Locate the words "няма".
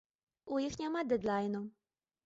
0.83-1.05